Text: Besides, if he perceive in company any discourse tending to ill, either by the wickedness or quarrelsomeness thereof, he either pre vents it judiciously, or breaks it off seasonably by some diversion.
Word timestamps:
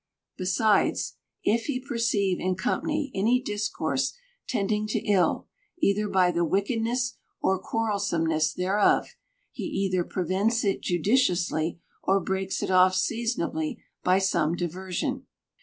Besides, 0.35 1.13
if 1.43 1.65
he 1.65 1.79
perceive 1.79 2.39
in 2.39 2.55
company 2.55 3.11
any 3.13 3.39
discourse 3.39 4.13
tending 4.47 4.87
to 4.87 4.99
ill, 5.07 5.47
either 5.77 6.07
by 6.09 6.31
the 6.31 6.43
wickedness 6.43 7.19
or 7.39 7.59
quarrelsomeness 7.61 8.51
thereof, 8.51 9.15
he 9.51 9.65
either 9.65 10.03
pre 10.03 10.23
vents 10.25 10.63
it 10.65 10.81
judiciously, 10.81 11.79
or 12.01 12.19
breaks 12.19 12.63
it 12.63 12.71
off 12.71 12.95
seasonably 12.95 13.83
by 14.03 14.17
some 14.17 14.55
diversion. 14.55 15.27